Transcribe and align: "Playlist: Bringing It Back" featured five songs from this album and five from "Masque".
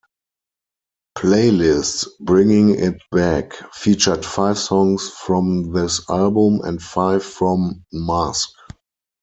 "Playlist: 1.15 2.07
Bringing 2.19 2.69
It 2.73 2.99
Back" 3.11 3.53
featured 3.71 4.25
five 4.25 4.57
songs 4.57 5.07
from 5.11 5.73
this 5.73 6.09
album 6.09 6.61
and 6.63 6.81
five 6.81 7.23
from 7.23 7.85
"Masque". 7.93 8.49